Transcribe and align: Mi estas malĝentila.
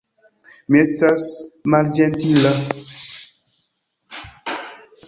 Mi 0.75 0.79
estas 0.83 1.25
malĝentila. 1.75 2.55